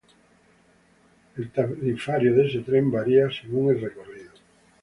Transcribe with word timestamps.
El 1.37 1.51
tarifario 1.51 2.33
de 2.33 2.47
este 2.47 2.61
tren 2.61 2.89
varía 2.89 3.29
según 3.29 3.69
el 3.69 3.81
recorrido. 3.81 4.31